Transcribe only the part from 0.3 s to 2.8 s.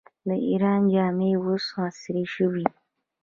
ایران جامې اوس عصري شوي.